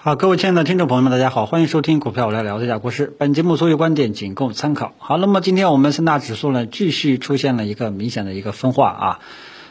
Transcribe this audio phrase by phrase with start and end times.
[0.00, 3.12] 好，各位亲爱的听众朋友们，大家好，欢迎收听股票我来聊这家股市。
[3.18, 4.94] 本节目所有观点仅供参考。
[4.98, 9.18] 好，那么今天我们三大指数呢，继续出现了一个明显的一个分化啊。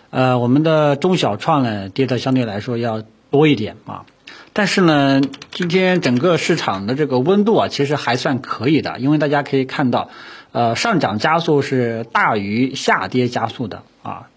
[0.10, 4.04] 呃，我们的中小创呢，跌的相对来说要多一点啊。
[4.52, 5.22] 但是呢，
[5.52, 10.10] 今天整个市场的这个温度啊，其实还算可以的，因为大家可以看到，
[10.52, 14.28] 呃，上涨加速是大于下跌加速的啊。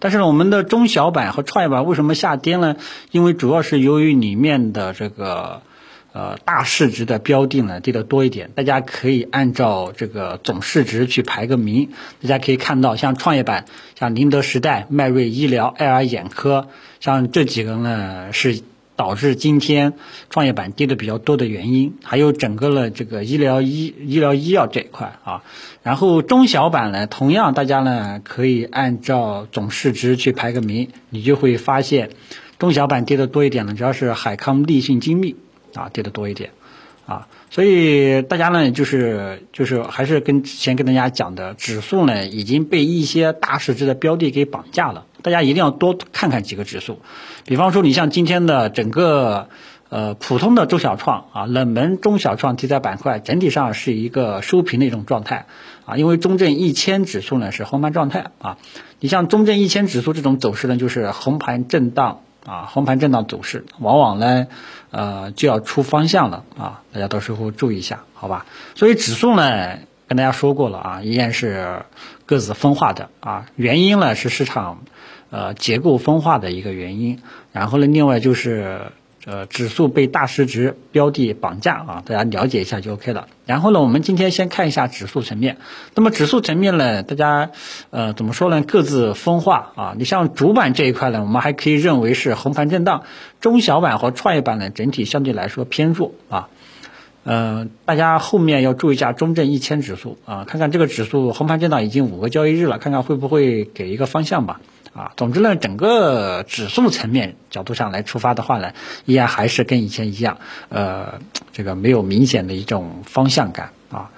[0.00, 2.74] 但是呢，我们的中小板和创业板为什么下跌呢？
[3.12, 5.62] 因为主要是由于里面的这个
[6.12, 8.50] 呃大市值的标的呢跌得多一点。
[8.54, 11.90] 大家可以按照这个总市值去排个名。
[12.22, 18.62] 大家可以看到，像创业板，像宁德时代、迈瑞医疗、爱尔眼科，像这几个呢是。
[19.00, 19.94] 导致今天
[20.28, 25.42] 创业板跌的比较多的原因，还有整个的这个医疗医医疗医药这一块啊，
[25.82, 32.10] 然后中小板呢，同样大家呢可以按照总市值去排个名，你就会发现
[32.58, 35.34] 中小板跌的多一点呢，主要是海康立讯精密
[35.72, 36.50] 啊跌的多一点。
[37.10, 45.06] 啊，所以大家呢，就是就是还是跟之前跟大家讲的，指数呢已经被一些大市值的标的给绑架了。
[45.20, 47.00] 大家一定要多看看几个指数，
[47.46, 49.48] 比方说你像今天的整个
[49.88, 55.46] 呃普通的中小创啊，冷门中小创题材板块整体上是一个收平的一种状态
[55.86, 58.56] 啊，因为中证一千指数呢是红盘状态啊。
[59.00, 62.20] 你像中证一千指数这种走势呢，就是红盘震荡。
[62.46, 64.46] 啊，横盘震荡走势，往往呢，
[64.90, 68.46] 呃，就要出方向了啊，大家到时候注意一下，好吧？
[68.74, 71.82] 所以指数呢，跟大家说过了啊，依然是
[72.26, 74.82] 各自分化的啊，原因呢是市场
[75.30, 77.20] 呃结构分化的一个原因，
[77.52, 78.92] 然后呢，另外就是。
[79.30, 83.28] 呃，指数被大市值标的绑架啊，大家了解一下就 OK 了。
[83.46, 85.58] 然后呢，我们今天先看一下指数层面。
[85.94, 87.52] 那么指数层面呢，大家
[87.90, 88.60] 呃怎么说呢？
[88.62, 89.94] 各自分化啊。
[89.96, 93.04] 你像主板这一块呢，我们还可以认为是横盘震荡；
[93.40, 96.48] 中小板和创业板呢，整体相对来说偏弱啊。
[97.22, 104.60] 呃，大家后面要注意一下中证一千指数啊，看看这个指数横盘震荡已经五个交易日了，看看会不会给一个方向吧。
[104.92, 108.72] 啊，总之呢，整个指数层面角度上来出发的话呢，
[109.04, 111.20] 依然还是跟以前一样，呃，
[111.52, 114.10] 这个没有明显的一种方向感啊，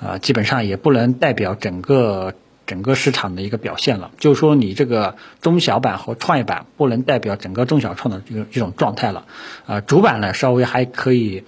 [0.00, 2.32] 呃，基本上也不能代表整个
[2.66, 4.12] 整个市场的一个表现了。
[4.18, 9.26] 就是说，你这个中小板和创业板不能代表整个中小创的这种这种状态了。
[9.66, 11.44] 啊，主板呢稍微还可以，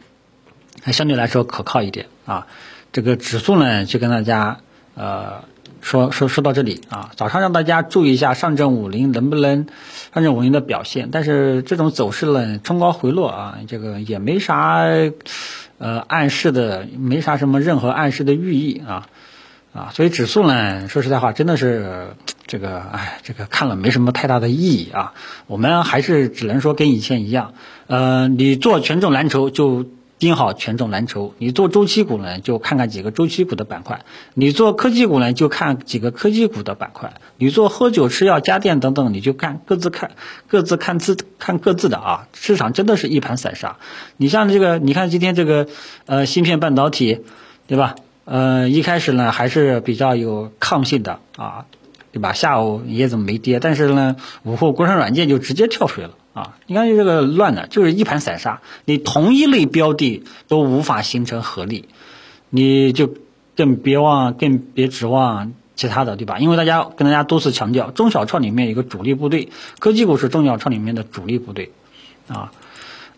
[0.82, 2.46] 还相对来说可靠一点啊。
[2.92, 4.58] 这个指数呢，就跟大家
[4.94, 5.44] 呃。
[5.86, 9.66] 说说说到这里啊，早上让大家注意一下上证五零能不能
[10.12, 14.82] 上证五零的表现，但是这种走势呢，冲高回落啊，这个也没啥
[15.78, 19.06] 呃暗示的，没啥什么任何暗示的寓意啊
[19.72, 22.08] 啊，所以指数呢，说实在话，真的是
[22.48, 25.14] 这个哎，这个看了没什么太大的意义啊，
[25.46, 27.52] 我们还是只能说跟以前一样，
[27.86, 29.86] 呃，你做权重蓝筹就。
[30.18, 33.98] 盯好权重蓝筹，你做周期股呢，就看看几个周期股的板块；
[34.32, 40.12] 你做科技股呢，就看几个科技股的板块；你做喝酒、吃药、家电等等，你就看各自看
[40.48, 42.28] 各自看自看各自的啊。
[42.32, 43.76] 市场真的是一盘散沙。
[44.16, 45.68] 你像这个，你看今天这个
[46.06, 47.20] 呃芯片半导体，
[47.66, 47.96] 对吧？
[48.24, 51.66] 呃一开始呢还是比较有抗性的啊，
[52.10, 52.32] 对吧？
[52.32, 53.60] 下午也怎么没跌？
[53.60, 56.12] 但是呢，午后国产软件就直接跳水了。
[56.36, 58.60] 啊，你看这个乱的，就是一盘散沙。
[58.84, 61.88] 你同一类标的都无法形成合力，
[62.50, 63.14] 你就
[63.56, 66.38] 更别望，更别指望其他的，对吧？
[66.38, 69.48] 因为大家跟大家多次强调，中小创里面有个主力部队，
[69.78, 71.72] 科技股是中小创里面的主力部队，
[72.28, 72.52] 啊，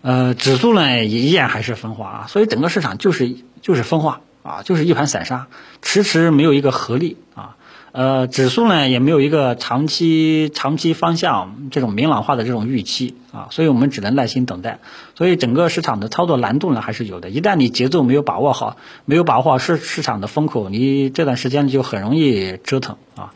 [0.02, 5.48] 呃，指数呢也依然还是分化啊，所以整个市场就是就是分化啊，就是一盘散沙，
[5.82, 7.56] 迟迟没有一个合力啊。
[7.98, 14.78] 呃，指数呢也没有一个长期长期方向这种明朗化的这种预期啊，所以我们只能耐心等待。
[15.16, 23.34] 所以整个市场的操作难度呢还是有的，一旦你节奏没有把握好，没有把握好市市场的风口，你这段时间就很容易折腾啊。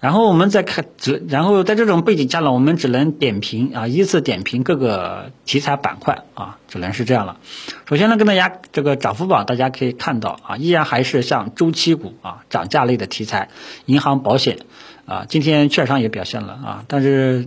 [0.00, 7.36] 然后我们再看，只然后在这种背景下呢，我们只能点评啊，依次点评各个题材板块啊，只能是这样了。
[7.86, 13.50] 首先呢，跟大家这个涨幅榜，大家可以看到啊，依然还是像周期股啊、涨价类的题材，
[13.84, 14.58] 银行、保险
[15.06, 17.46] 啊，今天券商也表现了啊，但是。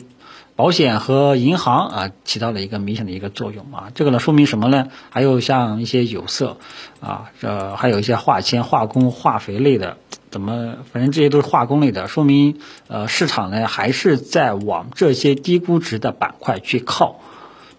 [0.55, 4.89] 保险和银行啊起到了一个明显的一个作用啊，这个呢说明什么呢？
[5.09, 6.57] 还有像一些有色
[7.01, 9.97] 啊，这还有一些化纤、化工、化肥类的，
[10.33, 12.57] 怎么反正这些都是化工类的，说明
[12.87, 17.19] 呃市场呢还是在往这些低估值的板块去靠，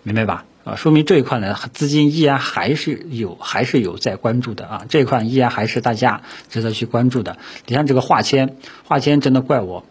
[0.04, 0.44] 明白吧？
[0.62, 7.38] 啊，说明这一块呢资金依然还是有，还是有在关注的啊，这一块依然还是大家值得去关注的。
[7.66, 9.84] 你看这个化纤，化纤真的怪我。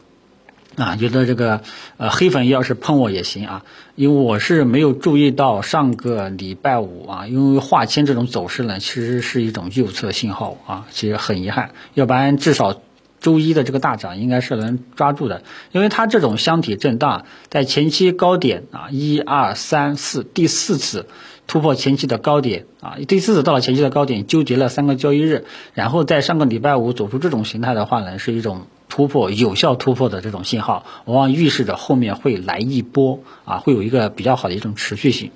[0.76, 1.62] 啊，觉得这个
[1.98, 3.66] 呃黑粉要是喷我也行啊，
[3.96, 12.82] 因为我是没有注意到上个礼拜五啊，因为化纤这种走势呢，其实是一种右侧信号啊，其实很遗憾，要不然至少
[13.20, 21.06] 周一的这个大涨应该是能抓住的，因为它这种箱体震荡在前期高点啊，一二三四第四次
[21.46, 25.46] 突破前期的高点啊，第四次到了前期的高点，纠结了三个交易日，
[25.76, 28.64] 然后在上个礼拜五走出这种形态的话呢，是一种。
[28.94, 35.32] 突破有效突破的这种信号，往往预示着后面会来一波啊，会有一个比较好的一种持续性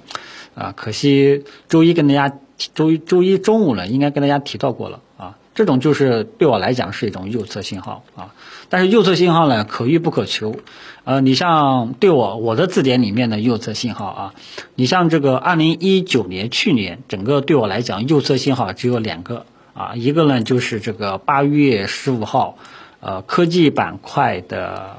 [0.54, 0.74] 啊。
[0.78, 2.38] 可惜周一跟大家
[2.76, 5.38] 周一周一中午呢，应该跟大家提到过了啊。
[5.56, 8.36] 这种就是对我来讲是一种右侧信号啊。
[8.70, 10.56] 但是右侧信号呢，可遇不可求。
[11.04, 14.34] 呃，你像对我我的字典里面的右侧信号啊，
[14.76, 22.60] 你像这个二零一九年去年整个对我来讲右侧信号只有两个啊，一个呢就是这个八月十五号。
[23.00, 24.98] 呃，科技板块的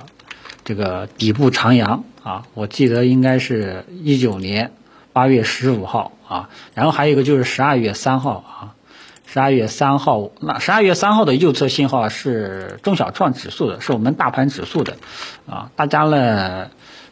[0.65, 4.73] 这个底部长阳啊，我记得应该是一九年
[5.13, 8.75] 八月十五号啊，然后还有一个就是十二月三号啊，
[9.27, 14.97] 十二月三号，那十二月三号的右侧信号是中小创指数的，是我们大盘指数的
[15.49, 16.71] 啊，大家呢，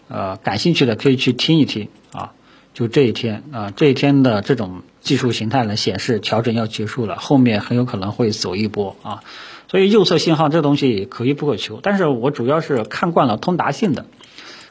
[0.08, 2.32] 呃，感兴趣的可以去听一听啊，
[2.74, 9.22] 就这一天啊，这一天的这种技术形态呢，显示调整要结束了，后面很有可能会走一波啊。
[9.68, 14.06] 所以右侧信号这东西可遇不可求，但是我主要是看惯了通达信的，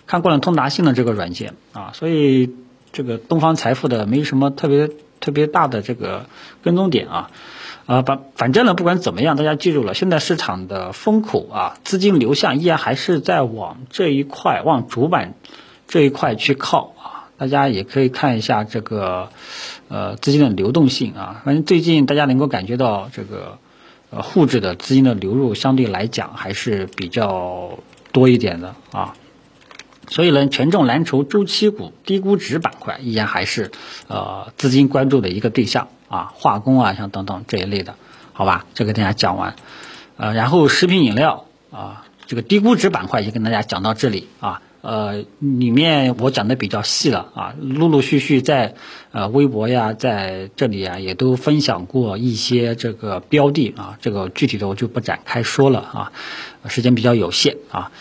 [0.07, 2.56] 看惯了通达信的这个软件啊，所以
[2.94, 4.89] 这个东方财富的没什么特别
[5.19, 6.27] 特别大的这个
[6.63, 7.30] 跟踪点啊，
[7.86, 15.33] 啊反反正呢不管怎么样，大家记住了，现在市场的风口啊，资金流向依然还是在往这一块往主板
[15.89, 19.27] 这一块去靠啊，大家也可以看一下这个
[19.89, 23.57] 呃资金的流动性啊，反正最近大家能够感觉到这个。
[24.15, 27.79] 呃，沪指的资金的流入相对来讲还是比较
[28.13, 29.13] 多一点的啊，
[30.07, 33.71] 所以呢，权重蓝筹、周期股、低估值板块依然还是
[34.07, 37.95] 呃资金关注的一个对象啊，化工啊，像等等这一类的，
[38.31, 39.57] 好吧，这个大家讲完，
[40.15, 44.62] 呃，然后食品饮料啊，这个低估值板块就跟大家讲到这里啊。
[44.86, 48.76] 呃，里面我讲的比较细了啊，陆陆续续在
[49.12, 56.12] 呃微博呀，在这里啊，也都分享过一些这个标的啊，这个具体的我就不展开说了啊，
[56.68, 57.92] 时间比较有限啊。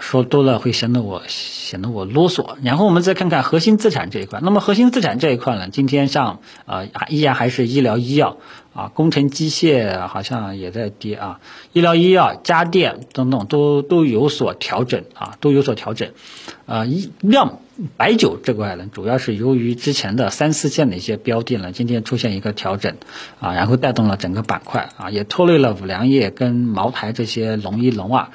[0.00, 4.40] 说多了会显得我显得我啰嗦，然后我们再看看核心资产这一块。
[4.42, 8.38] 那么核心资产这一块呢，今天像呃依然还是医疗医药
[8.74, 11.40] 啊，工程机械好像也在跌啊，
[11.72, 16.10] 医疗医药、家电等等都都有所调整啊，都有所调整。
[16.66, 17.60] 呃，一量
[17.96, 22.96] 白酒这块呢，主要是由于之前的三四线的一些标的呢，今天出现一个调整
[23.40, 28.28] 啊，然后带动了整个板块啊，也拖累了五粮液跟茅台这些龙一龙二。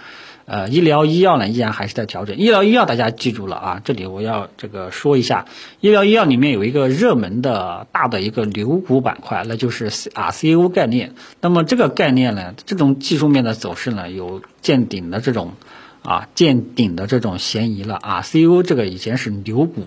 [0.51, 2.35] 呃，医疗医药呢依然还是在调整。
[2.35, 5.45] 医疗医药大家记住了啊，这里我要这个说一下，
[5.79, 11.13] 医疗医药里面有一个热门的大的一个牛股板块，那就是 RCO 概念。
[11.39, 15.53] 那么这个概念呢，这种技术面的走势呢，有见顶的这种
[16.01, 17.97] 啊见顶的这种嫌疑了。
[18.03, 19.85] RCO 这个以前是牛股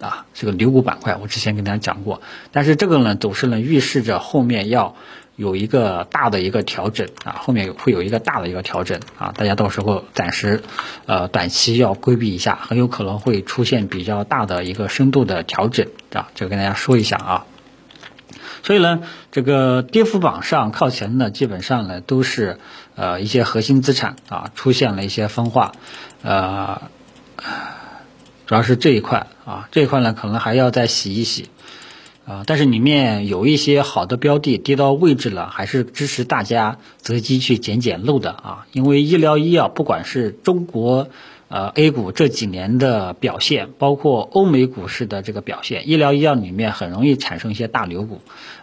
[0.00, 2.20] 啊，这个牛股板块，我之前跟大家讲过，
[2.50, 4.96] 但是这个呢走势呢预示着后面要。
[5.40, 10.62] 有一个大的一个调整啊，后面会有一个大的一个调整啊，大家到时候暂时，
[11.06, 17.46] 呃，短期要规避一下，很有可能会出现比较大的一个深度的调整啊，这个跟大家说一下啊。
[18.62, 19.00] 所以呢，
[19.32, 22.58] 这个跌幅榜上靠前的基本上呢都是
[22.94, 25.72] 呃一些核心资产啊出现了一些分化，
[26.22, 26.82] 呃，
[28.44, 31.48] 主要是这一块啊，这一块呢可能还要再洗一洗。
[32.26, 38.66] 啊，但是里面有一些好的标的跌到位置了，还是支持大家择机去捡捡漏的啊。
[38.72, 41.08] 因为医疗医药，不管是中国
[41.48, 48.20] 呃 A 股这几年的表现，包括欧美股市的这个表现，医疗医药里面很容易产生一些大牛股。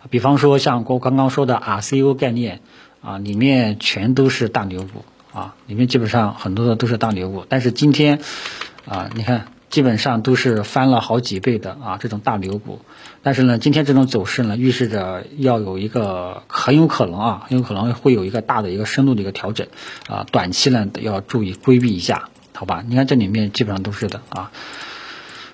[0.09, 2.61] 比方说像我刚刚说的 RCO 概念
[3.01, 7.43] 啊，里面全都是大牛股啊，里面基本上很多的都是大牛股。
[7.49, 8.21] 但是今天
[8.85, 9.47] 啊，你看。
[9.69, 12.79] 基本上都是翻了好几倍的啊，这种大牛股。
[13.21, 19.67] 但是呢，今天这种走势呢，预示着要有一个很有可能啊，很有可能会有一个大的一个深度的一个调整
[20.07, 20.25] 啊。
[20.31, 22.83] 短期呢要注意规避一下，好吧？
[22.87, 24.51] 你看这里面基本上都是的啊。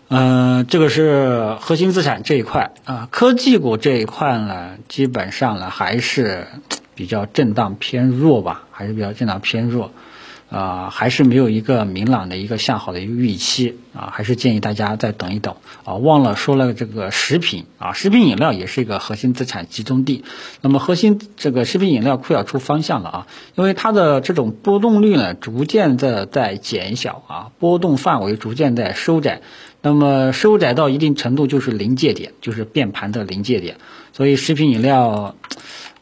[0.10, 6.46] 嗯，这个是核心资产这一块啊，科技股这一块呢，基本上呢还是
[6.94, 9.92] 比较震荡偏弱吧，还是比较震荡偏弱。
[10.54, 15.96] 啊，还是没有一个明朗的一个向好的一个预期啊，还是建议大家再等一等啊。
[15.96, 20.24] 忘了说了这个食品啊，食品饮料也是一个核心资产集中地。
[20.62, 29.42] 那么核心这个食品饮料快要出方向了啊，因为它的这种波动率呢，逐渐的在减小啊，波动范围逐渐在收窄。
[29.82, 33.78] 那么收窄到一定程度就是临界点，就是变盘的临界点。
[34.12, 35.36] 所以食品饮料。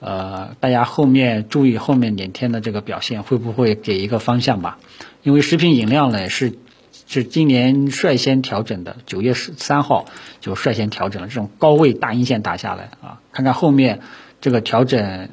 [0.02, 4.80] 呃，大家后面注意后面两天的这个表现会不会给一个方向吧？
[5.22, 6.58] 因为食品饮料呢是
[7.08, 10.06] 是今年率先调整的，九月十三号
[10.40, 14.02] 就率先调整了，这种高位大阴线打下来啊，看看后面
[14.42, 15.30] 这个调整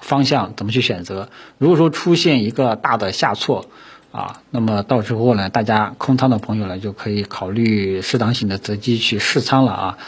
[0.00, 1.28] 方向怎么去选择。
[1.58, 3.66] 如果说出现一个大的下挫
[4.12, 9.98] 啊，那么到时候呢，大家空仓的朋友呢就可以考虑适当性的择机去试仓了啊。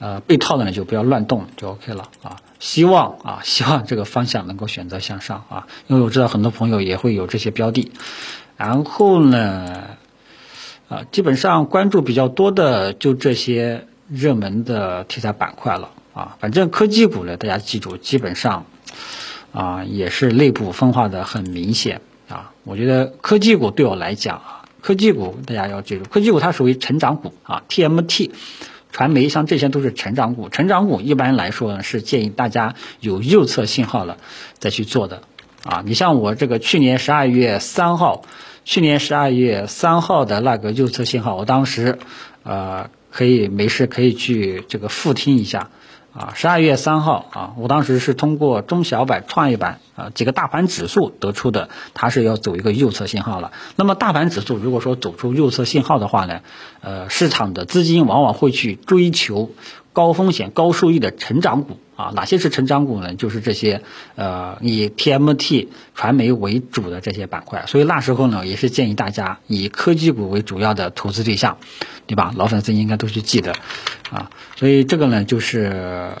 [0.00, 2.38] 呃，被套的呢就不要乱动，就 OK 了啊。
[2.62, 7.90] 希望啊，希望这个方向能够选择向上啊，因为我知道很多朋友也会有这些标的。
[8.56, 9.96] 然后呢，
[10.88, 16.36] 啊，基本上关注比较多的就这些热门的题材板块了啊。
[16.38, 18.64] 反正科技股呢，大家记住，基本上
[19.50, 22.52] 啊也是内部分化的很明显啊。
[22.62, 28.30] 我觉得科技股对我来讲啊，科技股大家要记住，科技股它属于成长股啊，TMT。
[28.92, 34.18] 传媒像这些都是成长股，成长股一般来说呢是建议大家有右侧信号了
[34.58, 35.22] 再去做的
[35.64, 35.82] 啊。
[35.84, 38.22] 你像我这个去年十二月三号，
[38.64, 41.98] 去年十二月三号的那个右侧信号，我当时
[42.44, 45.70] 呃可以没事可以去这个复听一下。
[46.14, 53.52] 啊，十二月三号啊，我当时是通过中小板、创业板啊几个大盘指数得出的，它是要走一个右侧信号了。
[53.76, 56.40] 那么大盘指数如果说走出右侧信号的话呢，
[56.82, 59.52] 呃，市场的资金往往会去追求
[59.92, 61.78] 高风险、高收益的成长股。
[61.94, 63.14] 啊，哪些是成长股呢？
[63.14, 63.82] 就是这些，
[64.16, 67.64] 呃，以 TMT 传媒为主的这些板块。
[67.66, 71.58] 所以那时候呢，也是建议大家以科技股为主要的投资对象，
[72.06, 72.32] 对吧？
[72.34, 73.52] 老粉丝应该都是记得，
[74.10, 76.12] 啊，所以这个呢，就是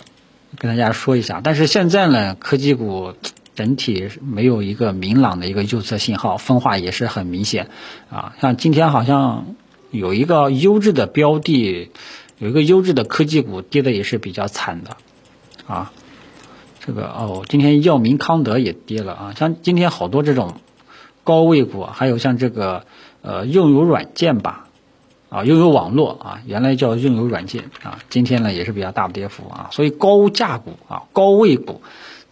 [0.58, 1.40] 跟大家说一下。
[1.42, 3.14] 但是现在呢，科技股
[3.56, 7.70] 整体没有一个明朗的一个右侧信号，分化也是很明显，
[8.10, 9.56] 啊，像今天好像
[9.90, 11.90] 有一个优质的标的，
[12.42, 14.96] 有一个优质的科技股跌的也是比较惨的。
[15.64, 15.92] 啊，
[16.84, 20.56] 这个哦，今天药明康德也跌了啊，像今天好多这种
[21.22, 22.84] 高位股，还有像这个
[23.22, 24.66] 呃用友软件吧，
[25.28, 31.80] 啊用友网络啊，原来叫用友软件啊，今天呢也是比较大的跌幅啊，所以高价股啊高位股，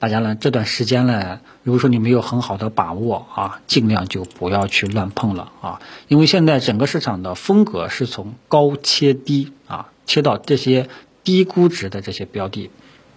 [0.01, 10.89] 大家呢这段时间呢，如果说你没有很好的把握啊，尽量就不要去乱碰了啊，因为现在整个市场的风格是从高切低啊，切到这些
[11.23, 12.71] 低估值的这些标的。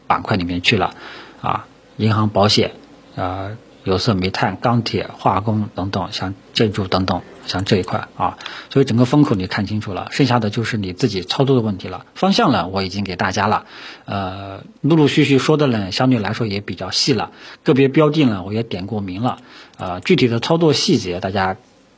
[0.05, 0.93] 板块里面去了，
[1.41, 2.73] 啊，银行、保险，
[3.15, 3.51] 啊，
[3.85, 8.37] 有色、煤炭、钢铁、化工等等，像建筑等等，像这一块啊，
[8.69, 12.05] 所以整个风口你看清楚了，剩下的就是你自己操作的问题了。
[12.15, 13.65] 方向呢，我已经给大家了，
[14.05, 17.31] 呃，陆陆续续说的呢，相对来说也比较细了，
[17.63, 19.37] 个别标的呢，我也点过名了，
[19.77, 21.55] 呃，具体的操作细节大家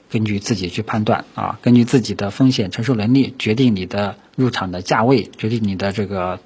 [0.10, 6.40] 根据自己去判断啊，根据自己的风险承受能力决定你的入场的价位，决定你的这个。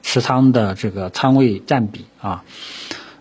[0.00, 2.44] 持仓的这个仓位占比啊，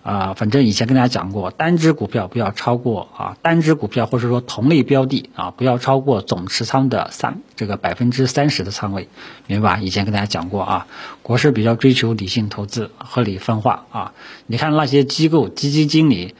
[0.03, 9.09] 啊，反正以前跟大家讲过，单只股票不要超过啊，单只股票或者说同类标的啊，不要超过总持仓的三这个百分之三十的仓位，
[9.47, 9.81] 明白吧？
[9.81, 10.87] 以前跟大家讲过啊，
[11.23, 14.13] 国师比较追求理性投资，合理分化啊。
[14.45, 16.35] 你看那些机构基金经理，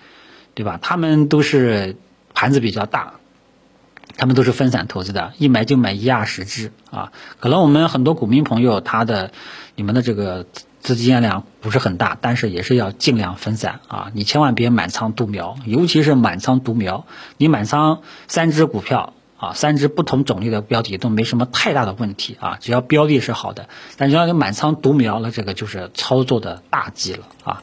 [0.54, 0.80] 对吧？
[0.80, 1.98] 他们都是
[2.36, 3.16] 盘子比较大。
[4.18, 7.12] 他们都是分散投资的，一买就买一二十只啊。
[7.40, 9.32] 可能我们很多股民朋友，他的
[9.76, 10.46] 你们的这个
[10.80, 14.12] 资金量不是很大，但是也是要尽量分散啊。
[14.14, 17.06] 你千万别满仓独苗，尤其是满仓独苗。
[17.38, 23.70] 你满仓三只股票啊，三只不同种类的标的都没什么太大的问题啊，只要标的是好的。
[23.98, 27.62] 但只要你满仓独苗了，这个就是操作的大忌了啊。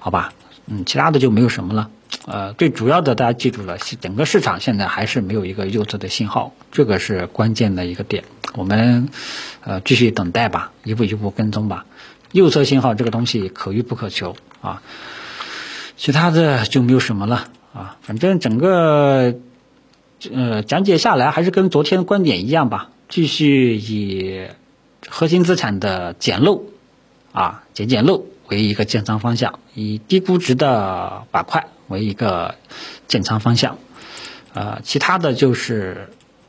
[0.00, 0.32] 好吧，
[0.66, 1.90] 嗯，其他的就没有什么了。
[2.26, 8.24] 呃，最主要的，大家记住了，整个市场现在还是没有一个右侧的信号，这个是关键的一个点。
[8.54, 9.08] 我们
[9.62, 11.86] 呃继续等待吧，一步一步跟踪吧。
[12.32, 14.82] 右侧信号这个东西可遇不可求啊，
[15.96, 17.96] 其他的就没有什么了啊。
[18.02, 19.36] 反正整个
[20.32, 24.48] 呃讲解下来，还是跟昨天的观点一样吧，继续以
[25.08, 26.64] 核心资产的捡漏
[27.30, 31.68] 啊，捡捡漏为一个建仓方向，以低估值的板块。
[31.88, 32.56] 为一个
[33.06, 33.78] 建仓方向，
[34.54, 36.08] 呃，其他的就是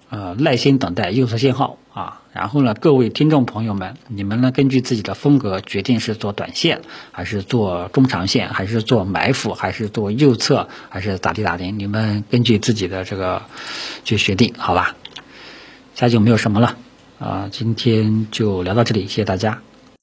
[0.10, 2.24] 呃耐心等待右侧信号啊。
[2.34, 13.44] 然后呢，各位听众朋友们，你们呢根据自己的风格决定是做短线，还是做中长线，还是做埋伏，还是做右侧，还是咋地咋地，你们根据自己的这个
[14.06, 14.96] 去决定，好吧？
[15.94, 16.77] 下就没有什么了
[17.20, 19.62] 啊，今天就聊到这里，谢谢大家。